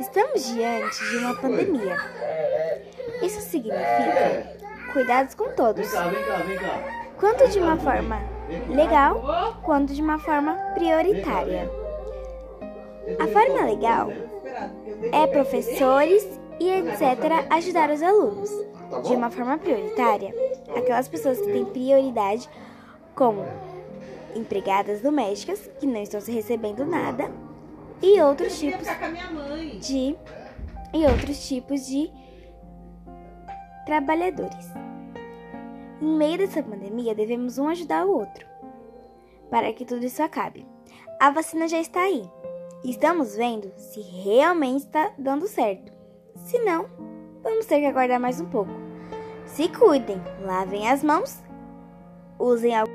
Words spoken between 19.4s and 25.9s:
prioritária, aquelas pessoas que têm prioridade, como empregadas domésticas que